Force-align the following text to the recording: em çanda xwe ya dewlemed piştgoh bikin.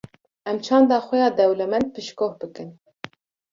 em 0.51 0.57
çanda 0.67 0.97
xwe 1.07 1.17
ya 1.23 1.29
dewlemed 1.37 1.85
piştgoh 1.93 2.33
bikin. 2.41 2.69